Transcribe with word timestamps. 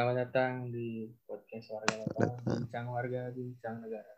Selamat 0.00 0.32
datang 0.32 0.72
di 0.72 1.12
podcast 1.28 1.76
warga 1.76 2.00
lokal, 2.00 2.32
bincang 2.40 2.86
warga, 2.88 3.22
bincang 3.36 3.84
negara. 3.84 4.14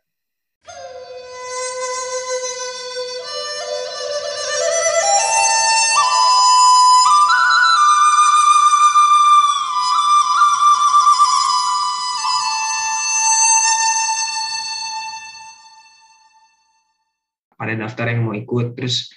pada 17.59 17.75
daftar 17.75 18.07
yang 18.15 18.31
mau 18.31 18.39
ikut 18.39 18.79
terus 18.79 19.11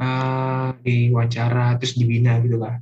uh, 0.00 0.72
diwawancara 0.80 1.76
terus 1.76 1.92
dibina 1.92 2.40
gitu 2.40 2.56
lah 2.56 2.80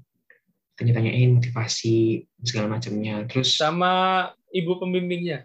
tanya-tanyain 0.78 1.34
motivasi 1.34 2.22
segala 2.40 2.70
macamnya 2.70 3.26
terus 3.26 3.58
Sama 3.58 4.24
ibu 4.48 4.78
pembimbingnya. 4.78 5.44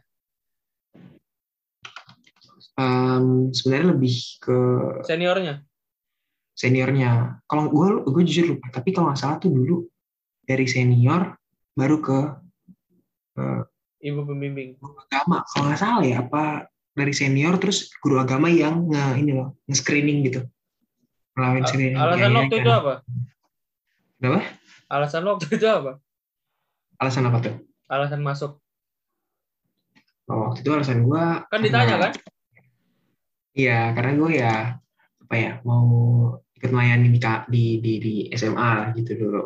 um, 2.78 3.50
sebenarnya 3.50 3.88
lebih 3.94 4.16
ke 4.40 4.58
Seniornya. 5.04 5.62
seniornya 6.54 7.42
kalau 7.50 7.66
gue 7.66 7.88
gue 8.06 8.24
jujur 8.30 8.46
lupa 8.54 8.70
tapi 8.70 8.94
kalau 8.94 9.10
nggak 9.10 9.20
salah 9.20 9.42
tuh 9.42 9.50
dulu 9.50 9.90
dari 10.46 10.70
senior 10.70 11.34
baru 11.74 11.98
ke 11.98 12.18
uh, 13.42 13.62
Ibu 13.98 14.22
pembimbing. 14.28 14.78
guru 14.78 15.00
agama 15.02 15.42
kalau 15.50 15.64
nggak 15.66 15.82
salah 15.82 16.04
ya 16.04 16.22
apa 16.22 16.70
dari 16.94 17.10
senior 17.10 17.58
terus 17.58 17.90
guru 17.98 18.22
agama 18.22 18.54
yang 18.54 18.86
nge 18.86 19.06
ini 19.18 19.32
loh 19.34 19.58
nge 19.66 19.82
screening 19.82 20.30
gitu 20.30 20.46
ngelawan 21.34 21.66
A- 21.66 21.68
screening 21.68 21.98
Alasan 21.98 22.32
waktu 22.38 22.54
ya. 22.54 22.62
itu 22.62 22.70
apa? 22.72 22.94
Kenapa? 24.22 24.40
Alasan 24.94 25.26
waktu 25.26 25.58
itu 25.58 25.66
apa? 25.66 25.98
alasan 27.02 27.26
apa 27.26 27.42
tuh 27.42 27.56
Alasan 27.90 28.22
masuk. 28.22 28.62
Oh, 30.30 30.50
waktu 30.50 30.62
itu 30.64 30.70
alasan 30.72 31.04
gue 31.04 31.26
Kan 31.50 31.60
ditanya 31.66 31.98
kan? 32.00 32.12
Iya, 33.54 33.92
karena 33.98 34.12
gue 34.18 34.32
ya 34.38 34.56
apa 35.26 35.36
ya 35.36 35.52
mau 35.66 35.86
ikut 36.58 36.70
melayani 36.70 37.12
di 37.12 37.20
di 37.50 37.64
di, 37.82 37.94
di 38.00 38.14
SMA 38.38 38.70
lah 38.80 38.88
gitu 38.96 39.18
dulu. 39.20 39.44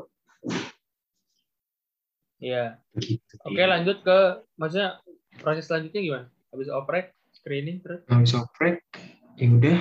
Iya. 2.37 2.77
Gitu. 2.93 3.33
Oke 3.41 3.63
lanjut 3.65 4.05
ke, 4.05 4.45
maksudnya 4.61 5.01
proses 5.41 5.65
selanjutnya 5.65 6.01
gimana? 6.03 6.27
Habis 6.53 6.69
oprek, 6.69 7.05
screening 7.33 7.81
terus? 7.81 8.05
Habis 8.05 8.37
oprek, 8.37 8.85
ya 9.39 9.47
udah. 9.49 9.79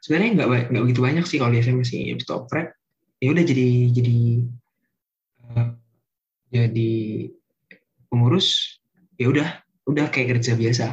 Sebenarnya 0.00 0.30
nggak 0.42 0.48
nggak 0.72 0.84
begitu 0.88 1.00
banyak 1.04 1.24
sih 1.28 1.36
kalau 1.36 1.52
di 1.52 1.60
SMA 1.60 1.84
sih. 1.84 2.08
Habis 2.08 2.26
oprek, 2.32 2.72
ya 3.20 3.28
udah 3.30 3.44
jadi 3.44 3.68
jadi 3.92 4.18
jadi 6.52 6.92
pengurus. 8.12 8.78
Ya 9.16 9.32
udah, 9.32 9.48
udah 9.88 10.06
kayak 10.12 10.38
kerja 10.38 10.52
biasa. 10.52 10.86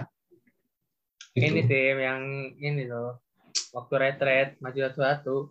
Gitu. 1.36 1.52
Ini 1.52 1.62
tim 1.68 1.98
yang 2.00 2.22
ini 2.58 2.84
loh. 2.88 3.20
Waktu 3.76 3.94
retret, 4.00 4.50
maju 4.64 4.80
satu-satu. 4.80 5.38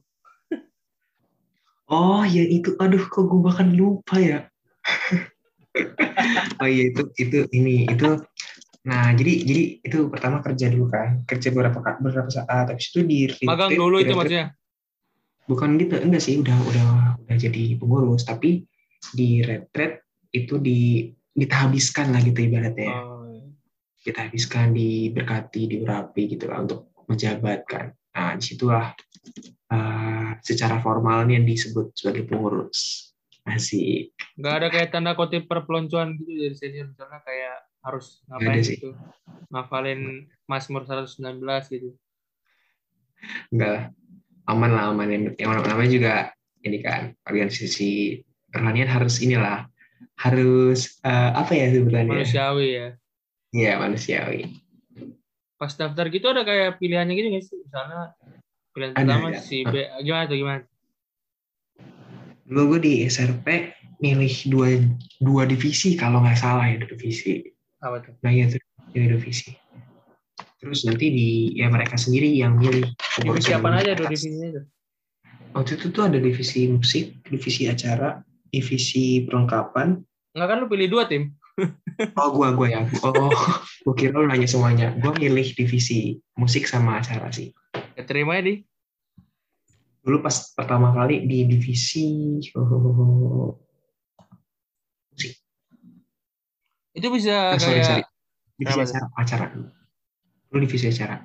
Oh 1.88 2.20
ya 2.20 2.44
itu, 2.44 2.76
aduh 2.76 3.00
kok 3.08 3.32
gue 3.32 3.40
bahkan 3.40 3.72
lupa 3.72 4.20
ya. 4.20 4.44
oh 6.60 6.68
iya 6.68 6.92
itu 6.92 7.02
itu 7.16 7.48
ini 7.48 7.88
itu. 7.88 8.20
Nah 8.84 9.16
jadi 9.16 9.32
jadi 9.40 9.62
itu 9.80 9.98
pertama 10.12 10.44
kerja 10.44 10.68
dulu 10.68 10.92
kan, 10.92 11.24
kerja 11.24 11.48
beberapa 11.48 11.80
beberapa 11.96 12.28
saat, 12.28 12.68
habis 12.68 12.92
itu 12.92 13.08
di 13.08 13.32
Magang 13.40 13.72
dulu 13.72 14.04
itu 14.04 14.12
maksudnya? 14.12 14.52
Bukan 15.48 15.80
gitu, 15.80 15.96
enggak 15.96 16.20
sih, 16.20 16.36
udah 16.36 16.56
udah 16.60 16.88
udah 17.24 17.36
jadi 17.40 17.80
pengurus, 17.80 18.28
tapi 18.28 18.68
di 19.14 19.40
retret 19.42 20.04
itu 20.34 20.60
di 20.60 21.08
kita 21.32 21.68
habiskan 21.68 22.10
lah 22.12 22.20
gitu 22.22 22.38
ibaratnya. 22.44 22.90
ya. 22.90 22.98
Oh, 23.04 23.24
iya. 23.30 23.46
Kita 23.98 24.26
habiskan 24.26 24.74
diberkati, 24.74 25.70
diurapi 25.70 26.22
gitu 26.34 26.50
lah 26.50 26.66
untuk 26.66 26.90
menjabat 27.06 27.60
kan. 27.64 27.86
Nah 28.14 28.34
di 28.36 28.44
situlah 28.44 28.92
eh, 29.70 30.28
secara 30.42 30.82
formalnya 30.82 31.38
disebut 31.42 31.94
sebagai 31.94 32.26
pengurus. 32.26 33.08
Asik. 33.48 34.12
nggak 34.36 34.54
ada 34.60 34.68
kayak 34.68 34.88
tanda 34.92 35.16
kutip 35.16 35.48
perpeloncoan 35.48 36.20
gitu 36.20 36.32
dari 36.36 36.52
senior 36.52 36.92
misalnya 36.92 37.24
kayak 37.24 37.56
harus 37.80 38.20
ngapain 38.28 38.60
gitu 38.60 38.92
ngafalin 39.48 40.28
Mazmur 40.44 40.84
119 40.84 41.40
gitu 41.72 41.96
enggak 43.48 43.70
lah 43.72 43.84
aman 44.52 44.70
lah 44.76 44.84
aman 44.92 45.08
yang 45.08 45.24
yang 45.40 45.50
namanya 45.56 45.90
juga 45.90 46.14
ini 46.60 46.78
kan 46.84 47.16
organisasi 47.24 48.20
rohanian 48.54 48.88
harus 48.88 49.20
inilah 49.20 49.68
harus 50.18 50.98
eh, 51.02 51.30
apa 51.34 51.52
ya 51.54 51.66
sebutannya? 51.74 52.22
Manusiawi 52.22 52.66
ya. 52.74 52.88
Iya 53.54 53.72
manusiawi. 53.80 54.40
Pas 55.58 55.72
daftar 55.74 56.06
gitu 56.10 56.26
ada 56.30 56.46
kayak 56.46 56.78
pilihannya 56.78 57.14
gitu 57.18 57.28
nggak 57.34 57.44
sih? 57.44 57.56
Misalnya 57.62 58.14
pilihan 58.74 58.92
Ada, 58.94 59.00
pertama 59.02 59.28
ada. 59.34 59.40
si 59.42 59.56
B 59.66 59.74
gimana 60.02 60.24
tuh 60.30 60.36
gimana? 60.38 60.62
Dulu 62.48 62.62
gue 62.76 62.80
di 62.80 62.92
SRP 63.04 63.46
milih 63.98 64.34
dua 64.48 64.68
dua 65.18 65.42
divisi 65.44 65.98
kalau 65.98 66.22
nggak 66.22 66.38
salah 66.38 66.66
ya 66.70 66.78
dua 66.78 66.90
divisi. 66.94 67.42
Apa 67.82 68.02
tuh? 68.02 68.14
Nah 68.22 68.30
iya 68.30 68.46
tuh 68.46 68.62
dua 68.94 69.18
divisi. 69.18 69.52
Terus 70.58 70.82
nanti 70.86 71.06
di 71.10 71.28
ya 71.58 71.70
mereka 71.70 71.98
sendiri 71.98 72.30
yang 72.34 72.58
milih. 72.58 72.86
Divisi 73.22 73.50
apa 73.50 73.82
aja 73.82 73.98
tuh 73.98 74.06
divisinya 74.06 74.46
itu 74.54 74.62
waktu 75.58 75.74
itu 75.74 75.86
tuh 75.92 76.02
ada 76.06 76.18
divisi 76.20 76.68
musik 76.68 77.18
divisi 77.26 77.66
acara 77.66 78.20
divisi 78.50 79.24
perlengkapan 79.24 80.00
nggak 80.36 80.48
kan 80.48 80.56
lu 80.60 80.66
pilih 80.68 80.88
dua 80.90 81.04
tim 81.08 81.34
Oh, 82.14 82.30
gua 82.30 82.54
gua 82.54 82.70
ya. 82.70 82.82
Oh, 83.02 83.34
gua 83.82 83.94
kira 83.98 84.14
lu 84.14 84.30
nanya 84.30 84.46
semuanya. 84.46 84.94
Gua 85.02 85.10
milih 85.18 85.58
divisi 85.58 86.14
musik 86.38 86.70
sama 86.70 87.02
acara 87.02 87.34
sih. 87.34 87.50
keterima 87.98 88.38
ya 88.38 88.46
di 88.46 88.54
Dulu 90.06 90.22
pas 90.22 90.54
pertama 90.54 90.94
kali 90.94 91.26
di 91.26 91.50
divisi 91.50 92.38
oh, 92.54 93.58
musik. 95.10 95.34
itu 96.94 97.08
bisa 97.10 97.52
Ah, 97.52 97.58
sorry, 97.58 97.82
kayak 97.82 97.86
sorry. 97.90 98.02
Divisi 98.58 98.78
acara, 98.78 99.06
acara. 99.18 99.46
Dulu 100.48 100.58
divisi 100.62 100.86
acara. 100.86 101.16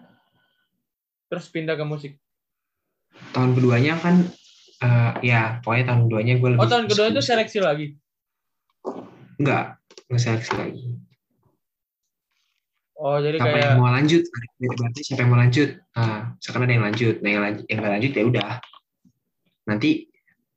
terus 1.29 1.49
pindah 1.49 1.73
ke 1.73 1.85
musik 1.85 2.17
Tahun 3.33 3.53
keduanya 3.53 3.97
kan 4.01 4.21
eh, 4.83 5.11
ya, 5.23 5.41
pokoknya 5.63 5.85
tahun 5.89 6.01
keduanya 6.07 6.33
gue 6.37 6.49
lebih 6.53 6.61
oh 6.61 6.69
tahun 6.69 6.85
kedua 6.91 7.05
itu 7.09 7.21
seleksi 7.23 7.59
lagi 7.63 7.87
enggak, 9.39 9.65
enggak 10.07 10.21
seleksi 10.21 10.53
lagi. 10.55 10.83
oh 12.99 13.17
jadi 13.19 13.37
Siapa 13.39 13.49
kayak 13.51 13.65
yang 13.65 13.79
mau 13.81 13.91
lanjut? 13.91 14.23
Berarti 14.59 14.99
siapa 15.03 15.21
yang 15.25 15.31
mau 15.33 15.39
lanjut? 15.41 15.69
Nah, 15.97 16.19
misalkan 16.39 16.61
ada 16.63 16.73
yang 16.73 16.85
lanjut, 16.85 17.15
nah 17.19 17.29
yang 17.29 17.43
lanjut, 17.43 17.65
yang 17.67 17.77
nggak 17.83 17.93
lanjut 17.99 18.11
ya 18.13 18.23
udah. 18.23 18.51
Nanti 19.67 19.89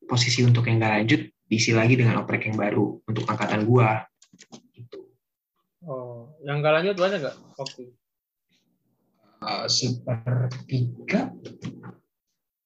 posisi 0.06 0.40
untuk 0.46 0.62
yang 0.70 0.78
nggak 0.78 0.94
lanjut 1.02 1.20
diisi 1.46 1.70
lagi 1.74 1.94
dengan 1.98 2.22
oprek 2.22 2.46
yang 2.50 2.58
baru 2.58 3.02
untuk 3.06 3.24
angkatan 3.26 3.66
gua. 3.66 4.02
Gitu. 4.76 5.00
oh 5.88 6.36
yang 6.44 6.60
nggak 6.60 6.74
lanjut 6.82 6.96
banyak 6.98 7.18
nggak 7.24 7.36
waktu? 7.56 7.82
Uh, 9.36 9.68
sepertiga, 9.70 11.30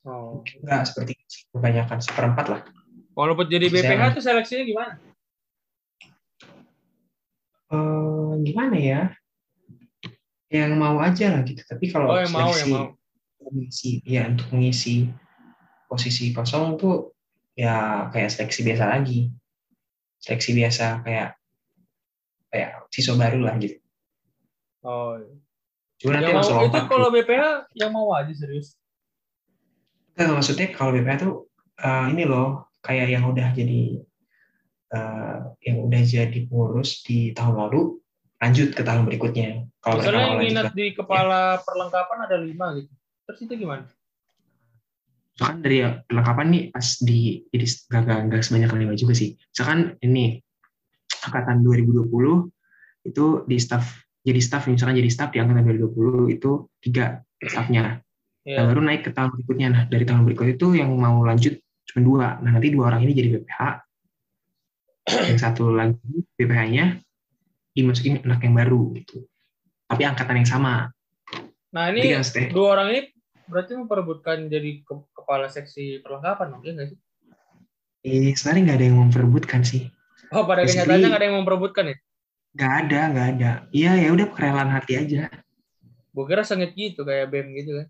oh 0.06 0.40
enggak 0.62 0.88
sepertiga 0.88 1.19
sih, 1.19 1.19
kebanyakan 1.50 1.98
seperempat 1.98 2.46
lah. 2.48 2.60
kalau 3.10 3.34
buat 3.34 3.46
jadi 3.46 3.66
Saya- 3.68 3.92
BPH 3.92 4.02
tuh 4.16 4.22
seleksinya 4.22 4.64
gimana 4.64 4.92
Eh, 7.70 8.32
gimana 8.42 8.74
ya? 8.74 9.00
Yang 10.50 10.70
mau 10.74 10.98
aja 10.98 11.30
lah 11.30 11.46
gitu. 11.46 11.62
Tapi 11.62 11.86
kalau 11.86 12.10
oh 12.10 12.18
yang 12.18 12.32
mau 12.34 12.50
yang 12.50 12.66
seleksi- 12.66 12.74
mau 12.74 12.86
mengisi 13.50 13.90
ya 14.02 14.26
untuk 14.26 14.50
mengisi 14.50 15.06
posisi 15.86 16.30
kosong 16.30 16.74
tuh 16.74 17.14
ya 17.54 18.06
kayak 18.10 18.30
seleksi 18.30 18.62
biasa 18.62 18.84
lagi 18.86 19.32
seleksi 20.18 20.50
biasa 20.54 21.02
kayak 21.02 21.34
kayak 22.46 22.70
siswa 22.92 23.18
baru 23.18 23.42
lah 23.42 23.58
gitu 23.58 23.80
oh 24.84 25.18
iya. 25.18 25.34
cuma 25.98 26.10
nanti 26.14 26.30
yang 26.30 26.36
langsung 26.38 26.56
mau 26.60 26.68
itu 26.68 26.78
kalau 26.86 27.08
BPH 27.10 27.42
yang 27.74 27.90
mau 27.90 28.06
aja 28.14 28.30
serius 28.30 28.78
Nggak, 30.14 30.30
maksudnya 30.30 30.66
kalau 30.70 30.94
BPH 30.94 31.16
tuh 31.18 31.49
eh, 31.80 32.04
ini 32.12 32.24
loh 32.24 32.70
kayak 32.80 33.08
yang 33.10 33.24
udah 33.28 33.48
jadi 33.52 33.82
eh, 34.92 35.36
yang 35.64 35.76
udah 35.84 36.02
jadi 36.04 36.38
pengurus 36.46 37.02
di 37.02 37.32
tahun 37.32 37.56
lalu 37.56 38.00
lanjut 38.40 38.72
ke 38.72 38.82
tahun 38.84 39.04
berikutnya 39.04 39.68
kalau 39.80 40.00
Misalnya 40.00 40.24
yang 40.24 40.40
minat 40.40 40.66
kan. 40.72 40.76
di 40.76 40.86
kepala 40.92 41.40
perlengkapan 41.64 42.18
ada 42.28 42.36
lima 42.36 42.66
gitu. 42.76 42.92
Terus 43.28 43.38
itu 43.44 43.54
gimana? 43.56 43.84
misalkan 45.40 45.64
dari 45.64 45.80
perlengkapan 46.04 46.46
nih 46.52 46.62
pas 46.68 46.86
di 47.00 47.20
jadi 47.48 47.64
nggak 47.64 48.02
nggak 48.04 48.18
nggak 48.28 48.40
sebanyak 48.44 48.70
lima 48.76 48.92
juga 48.92 49.16
sih 49.16 49.40
misalkan 49.40 49.96
ini 50.04 50.36
angkatan 51.24 51.64
2020 51.64 52.12
itu 53.08 53.24
di 53.48 53.56
staff 53.56 54.04
jadi 54.20 54.36
staff 54.36 54.68
misalkan 54.68 55.00
jadi 55.00 55.08
staff 55.08 55.32
di 55.32 55.40
angkatan 55.40 55.64
2020 55.64 56.36
itu 56.36 56.50
tiga 56.84 57.24
staffnya 57.40 58.04
Ya. 58.40 58.64
yang 58.64 58.72
baru 58.72 58.80
naik 58.80 59.04
ke 59.04 59.12
tahun 59.12 59.36
berikutnya 59.36 59.68
nah 59.68 59.82
dari 59.84 60.04
tahun 60.08 60.24
berikutnya 60.24 60.56
itu 60.56 60.68
yang 60.72 60.88
mau 60.96 61.20
lanjut 61.20 61.60
cuma 61.90 62.00
dua 62.06 62.26
nah 62.38 62.50
nanti 62.54 62.70
dua 62.70 62.94
orang 62.94 63.02
ini 63.02 63.12
jadi 63.12 63.28
BPH 63.34 63.60
yang 65.10 65.40
satu 65.42 65.74
lagi 65.74 65.98
BPH-nya 66.38 67.02
dimasukin 67.74 68.22
anak 68.22 68.46
yang 68.46 68.54
baru 68.54 68.94
gitu. 68.94 69.26
Tapi 69.86 70.02
angkatan 70.06 70.38
yang 70.38 70.46
sama. 70.46 70.86
Nah 71.74 71.84
ini 71.90 72.14
stay. 72.22 72.50
dua 72.50 72.78
orang 72.78 72.94
ini 72.94 73.00
berarti 73.50 73.74
memperebutkan 73.74 74.46
jadi 74.46 74.86
ke- 74.86 75.10
kepala 75.10 75.50
seksi 75.50 75.98
perlengkapan 76.02 76.54
dong, 76.54 76.62
iya 76.62 76.72
nggak 76.78 76.88
sih? 76.94 76.98
Eh, 78.06 78.30
sebenarnya 78.38 78.62
nggak 78.70 78.78
ada 78.78 78.86
yang 78.86 78.98
memperebutkan 79.02 79.60
sih. 79.66 79.90
Oh 80.30 80.46
pada 80.46 80.62
Basically- 80.62 80.86
kenyataannya 80.86 81.08
nggak 81.10 81.20
ada 81.20 81.26
yang 81.26 81.38
memperebutkan 81.42 81.84
ya? 81.90 81.96
Nggak 82.54 82.72
ada, 82.86 83.00
nggak 83.10 83.26
ada. 83.34 83.50
Iya 83.74 83.92
ya 83.98 84.08
udah 84.14 84.26
kerelaan 84.30 84.70
hati 84.70 84.92
aja. 84.94 85.26
Gue 86.10 86.24
kira 86.26 86.42
sengit 86.46 86.74
gitu 86.74 87.02
kayak 87.02 87.30
BEM 87.30 87.50
gitu 87.54 87.70
kan. 87.82 87.86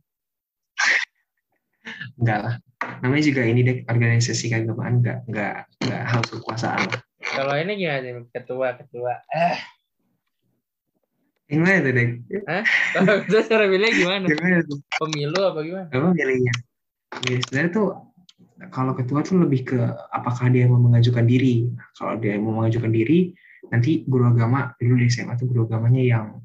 Enggak 2.17 2.39
lah. 2.41 2.55
Namanya 3.01 3.25
juga 3.25 3.43
ini 3.49 3.61
deh 3.65 3.77
organisasi 3.89 4.53
keagamaan 4.53 5.01
nggak 5.01 5.19
nggak 5.29 5.55
nggak 5.89 6.03
harus 6.05 6.29
kekuasaan 6.37 6.85
lah. 6.85 7.01
Kalau 7.21 7.55
ini 7.57 7.73
gimana? 7.77 8.25
Ketua, 8.33 8.69
ketua. 8.77 9.13
Eh, 9.33 9.57
Gimana 11.51 11.83
tuh 11.83 11.93
dek? 11.93 12.09
kalau 12.95 13.15
kita 13.27 13.41
cara 13.51 13.65
milih 13.67 13.91
gimana? 13.91 14.25
Gimana 14.31 14.63
tuh? 14.63 14.79
Pemilu 15.03 15.41
apa 15.43 15.59
gimana? 15.67 15.87
Apa 15.91 16.09
milihnya? 16.15 16.55
Ya, 17.27 17.37
sebenarnya 17.43 17.73
tuh 17.75 17.89
kalau 18.71 18.93
ketua 18.95 19.27
tuh 19.27 19.43
lebih 19.43 19.67
ke 19.67 19.79
apakah 20.15 20.47
dia 20.47 20.71
mau 20.71 20.79
mengajukan 20.79 21.27
diri. 21.27 21.67
Kalau 21.99 22.15
dia 22.23 22.39
mau 22.39 22.55
mengajukan 22.63 22.95
diri, 22.95 23.35
nanti 23.75 24.07
guru 24.07 24.31
agama 24.31 24.71
dulu 24.79 25.03
di 25.03 25.11
SMA 25.11 25.35
tuh 25.35 25.51
guru 25.51 25.67
agamanya 25.67 26.03
yang 26.07 26.39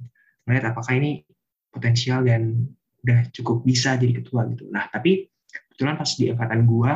melihat 0.49 0.73
apakah 0.73 0.97
ini 0.97 1.21
potensial 1.69 2.25
dan 2.25 2.65
udah 3.05 3.29
cukup 3.29 3.61
bisa 3.61 4.01
jadi 4.01 4.25
ketua 4.25 4.49
gitu. 4.49 4.65
Nah 4.73 4.89
tapi 4.89 5.29
kebetulan 5.55 5.95
pas 5.95 6.09
di 6.15 6.25
angkatan 6.31 6.61
gua 6.67 6.93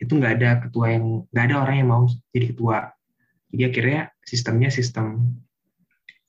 itu 0.00 0.12
nggak 0.16 0.32
ada 0.40 0.50
ketua 0.64 0.86
yang 0.96 1.04
nggak 1.28 1.44
ada 1.50 1.56
orang 1.60 1.76
yang 1.82 1.88
mau 1.90 2.02
jadi 2.32 2.46
ketua. 2.56 2.78
Jadi 3.50 3.62
akhirnya 3.66 4.00
sistemnya 4.22 4.70
sistem 4.70 5.34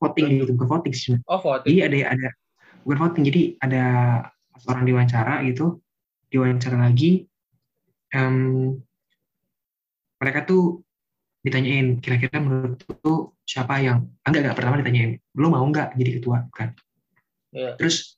voting 0.01 0.41
gitu, 0.41 0.57
bukan 0.57 0.69
voting 0.81 0.94
sih, 0.97 1.13
Oh 1.29 1.38
voting. 1.38 1.77
jadi 1.77 2.09
ada 2.09 2.18
ada 2.18 2.27
bukan 2.81 2.97
voting 2.97 3.23
jadi 3.29 3.41
ada 3.62 3.83
orang 4.65 4.83
diwawancara 4.89 5.45
gitu 5.45 5.77
diwawancara 6.33 6.81
lagi 6.81 7.29
em, 8.09 8.74
mereka 10.17 10.41
tuh 10.50 10.81
ditanyain 11.41 12.01
kira-kira 12.01 12.41
menurut 12.41 12.81
lu 13.06 13.29
siapa 13.45 13.77
yang 13.81 14.09
enggak 14.25 14.41
enggak 14.50 14.57
pertama 14.57 14.81
ditanyain 14.81 15.12
lu 15.38 15.47
mau 15.53 15.62
nggak 15.65 15.94
jadi 15.97 16.12
ketua 16.17 16.50
kan 16.50 16.74
Iya. 17.51 17.75
terus 17.77 18.15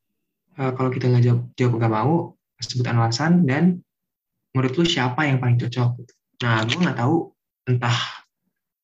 eh, 0.55 0.71
kalau 0.77 0.87
kita 0.93 1.09
nggak 1.11 1.23
jawab 1.25 1.41
jawab 1.59 1.73
nggak 1.83 1.93
mau 1.93 2.13
sebut 2.63 2.87
alasan 2.87 3.43
dan 3.43 3.79
menurut 4.55 4.73
lu 4.79 4.85
siapa 4.85 5.27
yang 5.27 5.41
paling 5.43 5.59
cocok 5.59 5.89
gitu. 5.99 6.13
nah 6.43 6.63
gue 6.63 6.79
nggak 6.79 6.97
tahu 6.97 7.31
entah 7.67 7.97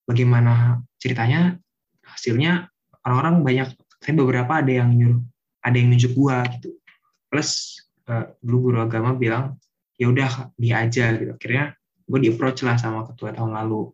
bagaimana 0.08 0.84
ceritanya 1.00 1.56
hasilnya 2.04 2.68
orang-orang 3.06 3.36
banyak 3.46 3.68
saya 4.00 4.14
beberapa 4.16 4.60
ada 4.60 4.72
yang 4.72 4.96
nyuruh 4.96 5.22
ada 5.60 5.76
yang 5.76 5.92
nunjuk 5.92 6.16
gua 6.16 6.48
gitu 6.56 6.80
plus 7.28 7.84
dulu 8.42 8.72
guru 8.72 8.78
agama 8.82 9.14
bilang 9.14 9.60
ya 10.00 10.10
udah 10.10 10.50
dia 10.58 10.82
aja 10.82 11.14
gitu 11.14 11.36
akhirnya 11.36 11.78
gue 12.10 12.20
di 12.26 12.34
approach 12.34 12.66
lah 12.66 12.74
sama 12.80 13.06
ketua 13.06 13.36
tahun 13.38 13.54
lalu 13.54 13.94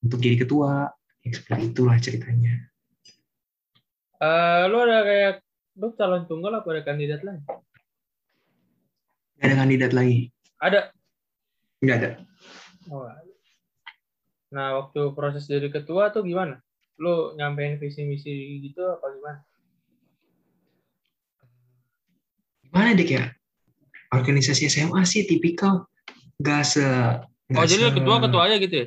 untuk 0.00 0.16
jadi 0.22 0.40
ketua 0.40 0.88
ya 1.20 1.30
seperti 1.36 1.74
itulah 1.74 2.00
ceritanya 2.00 2.68
Eh, 4.18 4.62
lu 4.66 4.82
ada 4.82 5.06
kayak 5.06 5.34
lu 5.78 5.94
calon 5.94 6.26
tunggal 6.26 6.58
apa 6.58 6.68
ada 6.74 6.82
kandidat 6.82 7.22
lain? 7.22 7.38
Gak 9.38 9.46
ada 9.46 9.56
kandidat 9.56 9.92
lagi 9.92 10.28
Ada. 10.58 10.90
nggak 11.78 11.96
ada 11.96 12.10
Oh. 12.88 13.04
Nah, 14.48 14.80
waktu 14.80 15.12
proses 15.12 15.44
jadi 15.44 15.68
ketua 15.68 16.08
tuh 16.08 16.24
gimana? 16.24 16.56
Lu 16.96 17.36
nyampein 17.36 17.76
visi 17.76 18.00
misi 18.02 18.32
gitu 18.64 18.80
apa 18.80 19.12
gimana? 19.12 19.40
gimana 22.64 22.92
dek 22.92 23.10
ya 23.10 23.24
organisasi 24.08 24.68
SMA 24.68 25.04
sih 25.04 25.24
tipikal 25.24 25.84
nggak 26.38 26.62
se 26.64 26.84
nggak 27.48 27.60
Oh, 27.60 27.68
jadi 27.68 27.84
se- 27.84 27.94
ketua 27.96 28.16
ketua 28.20 28.42
aja 28.44 28.56
gitu 28.56 28.74
ya? 28.74 28.86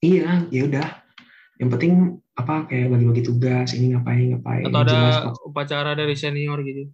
iya 0.00 0.28
ya 0.48 0.62
udah 0.64 0.86
yang 1.56 1.68
penting 1.68 1.92
apa 2.34 2.64
kayak 2.64 2.90
bagi-bagi 2.90 3.22
tugas 3.22 3.72
ini 3.72 3.92
ngapain 3.92 4.32
ngapain 4.32 4.64
Atau 4.64 4.80
ada 4.80 4.90
jelas 4.90 5.16
upacara 5.40 5.92
dari 5.92 6.16
senior 6.16 6.58
gitu? 6.60 6.88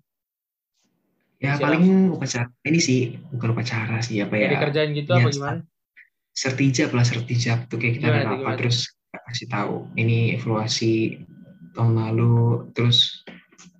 Ya 1.40 1.56
Siap. 1.56 1.64
paling 1.64 1.84
upacara 2.12 2.52
ini 2.68 2.78
sih 2.78 3.16
bukan 3.32 3.56
upacara 3.56 4.04
sih 4.04 4.20
apa 4.20 4.36
ya 4.36 4.60
kerjaan 4.60 4.92
gitu 4.92 5.10
apa 5.16 5.28
gimana? 5.32 5.60
sertijab 6.36 6.92
lah 6.92 7.04
sertijab 7.04 7.64
tuh 7.72 7.80
kayak 7.80 7.98
kita 7.98 8.06
Gimana 8.12 8.20
ada 8.28 8.34
gimana? 8.36 8.56
terus 8.60 8.78
kasih 9.10 9.48
tahu 9.48 9.74
ini 9.96 10.36
evaluasi 10.36 11.18
tahun 11.72 11.92
lalu 11.96 12.68
terus 12.76 13.24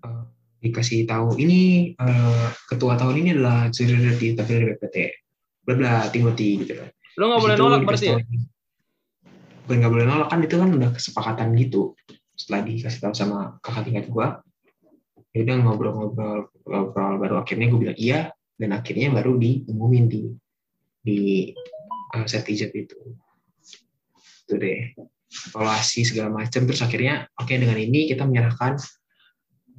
eh, 0.02 0.24
dikasih 0.64 1.04
tahu 1.04 1.36
ini 1.36 1.92
eh, 1.94 2.48
ketua 2.66 2.96
tahun 2.96 3.20
ini 3.20 3.28
adalah 3.36 3.68
sudah 3.68 4.16
di 4.16 4.32
tapi 4.32 4.52
BPT 4.72 4.96
bla 5.68 5.74
bla 5.76 5.94
Timothy 6.08 6.64
gitu 6.64 6.80
kan 6.80 6.88
Lu 7.20 7.28
nggak 7.28 7.42
boleh 7.44 7.56
nolak 7.60 7.80
berarti 7.84 8.06
ya? 8.08 8.16
bukan 9.68 9.76
nggak 9.84 9.92
boleh 9.92 10.06
nolak 10.08 10.28
kan 10.32 10.40
itu 10.40 10.56
kan 10.56 10.70
udah 10.72 10.90
kesepakatan 10.96 11.52
gitu 11.60 11.92
setelah 12.34 12.64
dikasih 12.64 13.00
tahu 13.04 13.12
sama 13.14 13.60
kakak 13.60 13.84
tingkat 13.84 14.06
gua 14.08 14.40
ya 15.30 15.46
udah 15.46 15.56
ngobrol-ngobrol 15.62 16.50
ngobrol 16.66 17.14
baru 17.22 17.34
akhirnya 17.38 17.70
gue 17.70 17.78
bilang 17.78 17.98
iya 17.98 18.34
dan 18.58 18.76
akhirnya 18.76 19.14
baru 19.14 19.38
diumumin 19.38 20.10
di 20.10 20.22
di 21.00 21.18
uh, 22.12 22.26
sertijab 22.28 22.70
itu. 22.76 22.98
Itu 24.44 24.54
deh. 24.60 24.92
Evaluasi 25.30 26.02
segala 26.02 26.42
macam 26.42 26.66
terus 26.66 26.82
akhirnya 26.82 27.30
oke 27.38 27.54
dengan 27.54 27.78
ini 27.78 28.10
kita 28.10 28.26
menyerahkan 28.26 28.76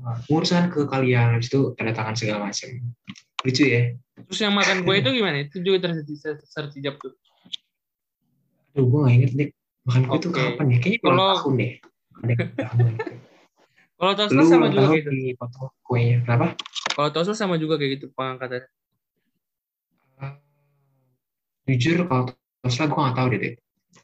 uh, 0.01 0.18
pengurusan 0.25 0.71
ke 0.74 0.88
kalian. 0.89 1.38
Habis 1.38 1.51
itu 1.51 1.75
tanda 1.77 1.94
tangan 1.94 2.15
segala 2.18 2.50
macam 2.50 2.69
lucu 3.45 3.63
ya. 3.69 3.94
Terus 4.25 4.39
yang 4.42 4.56
makan 4.57 4.81
kue 4.88 4.95
itu 4.98 5.09
gimana? 5.13 5.45
Itu 5.45 5.62
juga 5.62 5.92
tersertijab 5.92 6.42
sertijab 6.48 6.95
tuh. 6.98 7.13
Aduh, 8.71 8.88
gue 8.88 9.00
gak 9.03 9.13
inget 9.13 9.31
deh 9.36 9.50
makan 9.86 10.01
kue 10.07 10.18
itu 10.18 10.30
kapan 10.31 10.65
ya? 10.74 10.77
Kayaknya 10.80 11.00
Kalau- 11.03 11.38
tahun 11.38 11.53
deh 11.59 11.71
ada 12.21 12.31
yang 12.31 12.39
ulang 12.39 12.53
tahun. 12.57 12.94
Kalau 14.01 14.18
Tosla 14.18 14.42
sama 14.50 14.65
juga 14.74 14.89
kayak 14.89 15.06
gitu. 15.06 15.12
di 15.13 15.38
foto 15.38 15.77
kuenya 15.86 16.25
kenapa 16.25 16.57
Kalau 16.98 17.09
Tosla 17.13 17.38
sama 17.38 17.56
juga 17.62 17.77
kayak 17.77 18.01
gitu 18.01 18.06
pengangkatan. 18.18 18.65
Uh, 20.18 20.33
jujur 21.69 22.09
kalau 22.09 22.33
Tesla 22.65 22.89
gue 22.89 22.98
gak 22.98 23.18
tahu 23.21 23.27
deh 23.38 23.39
deh 23.45 23.53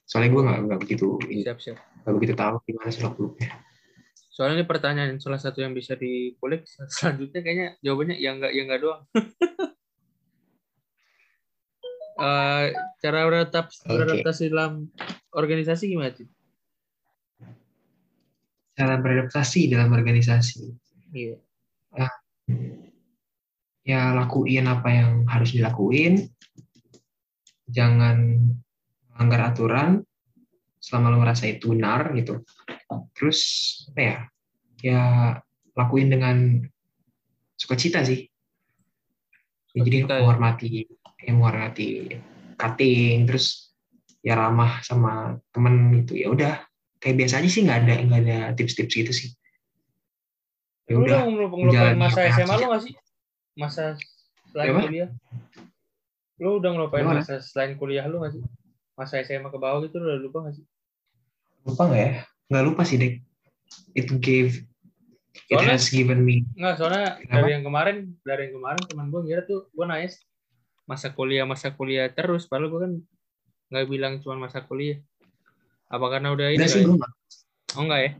soalnya 0.07 0.29
gue 0.31 0.41
gak, 0.45 0.57
nggak 0.67 0.79
begitu 0.85 1.05
Siap 1.41 1.57
siap. 1.59 1.77
gak 2.05 2.13
begitu 2.13 2.33
tahu 2.37 2.55
gimana 2.69 2.89
selok 2.93 3.13
beluknya 3.17 3.49
Soalnya 4.37 4.61
ini 4.61 4.65
pertanyaan 4.69 5.17
salah 5.17 5.41
satu 5.41 5.65
yang 5.65 5.73
bisa 5.73 5.97
dikulik 5.97 6.69
selanjutnya 6.93 7.41
kayaknya 7.41 7.67
jawabannya 7.81 8.21
ya 8.21 8.37
enggak 8.37 8.51
ya 8.53 8.61
enggak 8.69 8.81
doang. 8.85 9.01
Eh, 12.17 12.73
cara 12.97 13.29
beradaptasi, 13.29 13.85
beradaptasi 13.85 14.43
dalam 14.49 14.89
organisasi 15.29 15.85
gimana 15.85 16.09
sih? 16.17 16.25
Cara 18.77 19.01
beradaptasi 19.01 19.73
dalam 19.73 19.89
organisasi. 19.89 20.69
Iya. 21.09 21.41
ya 23.87 24.13
lakuin 24.13 24.69
apa 24.69 24.89
yang 24.93 25.11
harus 25.25 25.57
dilakuin. 25.57 26.29
Jangan 27.67 28.37
melanggar 29.09 29.51
aturan 29.51 30.05
selama 30.77 31.09
lo 31.09 31.17
ngerasa 31.25 31.49
itu 31.49 31.73
benar 31.73 32.13
gitu. 32.13 32.45
Terus 33.17 33.39
apa 33.91 34.01
ya 34.05 34.17
ya 34.85 35.03
lakuin 35.73 36.13
dengan 36.13 36.61
sukacita 37.57 38.05
sih. 38.05 38.29
Ya, 39.73 39.81
jadi 39.81 40.05
ya. 40.05 40.21
menghormati 40.21 40.85
ya, 41.25 41.31
menghormati 41.33 41.89
cutting 42.57 43.25
terus 43.25 43.73
ya 44.21 44.37
ramah 44.37 44.81
sama 44.85 45.37
temen 45.53 45.93
gitu 46.03 46.13
ya 46.17 46.27
udah 46.33 46.66
kayak 46.97 47.15
biasa 47.17 47.39
aja 47.39 47.49
sih 47.49 47.61
nggak 47.61 47.79
ada 47.83 47.93
nggak 48.01 48.21
ada 48.23 48.37
tips-tips 48.53 48.93
gitu 48.95 49.11
sih 49.11 49.29
ya 50.85 50.95
Lu 50.95 51.03
udah 51.03 51.21
ngelupain 51.27 51.95
masa 51.95 52.23
apa 52.23 52.31
SMA 52.37 52.55
lu 52.55 52.65
nggak 52.65 52.83
sih? 52.83 52.93
Masa 53.53 53.83
selain 54.47 54.71
Apa? 54.71 54.81
kuliah? 54.87 55.09
Lu 56.37 56.49
udah 56.57 56.69
ngelupain 56.71 57.03
Gimana? 57.03 57.19
masa 57.19 57.33
selain 57.39 57.75
kuliah 57.75 58.07
lu 58.07 58.23
nggak 58.23 58.33
sih? 58.33 58.43
Masa 58.93 59.19
SMA 59.19 59.49
ke 59.49 59.59
bawah 59.59 59.83
gitu 59.83 59.99
lu 59.99 60.07
udah 60.07 60.19
lupa 60.21 60.37
nggak 60.43 60.55
sih? 60.55 60.65
lupa 61.63 61.83
nggak 61.83 61.99
ya 61.99 62.11
nggak 62.47 62.63
lupa 62.63 62.81
sih 62.81 62.95
dek 62.95 63.13
it 63.91 64.07
gave 64.23 64.63
it 65.51 65.51
Soalnya- 65.51 65.75
has 65.75 65.91
given 65.91 66.23
me 66.23 66.47
Nggak, 66.55 66.79
soalnya 66.79 67.19
Kenapa? 67.19 67.33
dari 67.35 67.49
yang 67.51 67.63
kemarin, 67.63 67.97
dari 68.23 68.41
yang 68.47 68.53
kemarin 68.55 68.81
teman 68.87 69.05
gue 69.11 69.21
ngira 69.21 69.41
tuh 69.43 69.67
gue 69.67 69.83
nanya 69.83 70.07
masa 70.87 71.11
kuliah 71.11 71.43
masa 71.43 71.67
kuliah 71.69 72.07
terus, 72.07 72.47
padahal 72.47 72.71
gue 72.71 72.79
kan 72.79 72.93
nggak 73.67 73.85
bilang 73.85 74.13
cuma 74.23 74.39
masa 74.39 74.63
kuliah. 74.63 75.03
Apa 75.87 76.05
karena 76.11 76.35
udah 76.35 76.47
ini? 76.51 76.59
Enggak 76.59 76.71
sih 76.71 76.83
nggak 76.83 77.11
Oh 77.75 77.83
enggak 77.83 78.01
ya? 78.01 78.11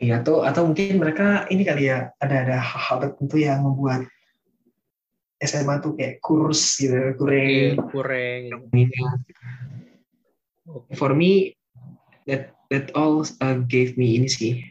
Iya, 0.00 0.14
atau 0.24 0.40
atau 0.48 0.62
mungkin 0.64 0.96
mereka 0.96 1.44
ini 1.52 1.60
kali 1.60 1.92
ya 1.92 2.08
ada 2.16 2.36
ada 2.40 2.56
hal-hal 2.56 2.96
tertentu 3.04 3.36
yang 3.36 3.60
membuat 3.60 4.08
SMA 5.36 5.80
tuh 5.80 5.92
kayak 5.92 6.20
kurus 6.20 6.80
gitu, 6.80 6.92
Iya, 6.92 7.12
kurang 7.16 7.92
kurang. 7.92 8.40
gitu. 8.48 8.56
minat. 8.72 9.18
Oke. 10.70 10.94
for 10.94 11.10
me 11.12 11.58
that 12.30 12.54
that 12.70 12.94
all 12.94 13.26
uh, 13.42 13.58
gave 13.66 13.98
me 13.98 14.14
ini 14.14 14.30
sih 14.30 14.62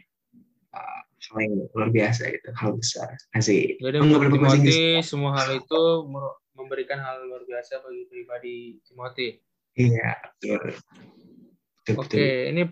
uh, 0.72 1.00
hal 1.28 1.36
yang 1.44 1.68
luar 1.76 1.92
biasa 1.92 2.32
gitu 2.32 2.48
hal 2.56 2.72
besar 2.72 3.12
asik 3.36 3.76
Jadi 3.76 4.00
Inggris. 4.00 4.32
Timothy 4.32 5.04
semua 5.04 5.36
hal 5.36 5.60
itu 5.60 5.82
memberikan 6.56 7.04
hal 7.04 7.20
luar 7.28 7.44
biasa 7.44 7.84
bagi 7.84 8.08
pribadi 8.08 8.56
Timothy. 8.80 9.44
iya 9.76 10.16
betul 10.40 10.72
betul, 11.84 11.96
Oke, 12.00 12.16
betul. 12.16 12.50
ini 12.52 12.62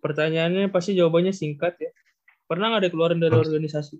pertanyaannya 0.00 0.68
pasti 0.68 0.96
jawabannya 0.96 1.32
singkat 1.32 1.80
ya. 1.80 1.90
Pernah 2.44 2.76
nggak 2.76 2.82
ada 2.84 2.90
keluaran 2.92 3.20
dari 3.20 3.36
organisasi? 3.36 3.96